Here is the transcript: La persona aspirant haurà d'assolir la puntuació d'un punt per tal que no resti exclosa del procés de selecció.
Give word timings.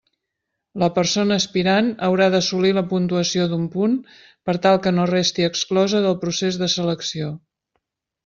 La 0.83 0.87
persona 0.93 1.35
aspirant 1.41 1.91
haurà 2.07 2.29
d'assolir 2.35 2.71
la 2.77 2.83
puntuació 2.93 3.45
d'un 3.51 3.67
punt 3.75 3.93
per 4.49 4.57
tal 4.65 4.81
que 4.87 4.95
no 4.95 5.05
resti 5.13 5.47
exclosa 5.49 6.01
del 6.07 6.19
procés 6.25 6.57
de 6.63 6.73
selecció. 6.79 7.29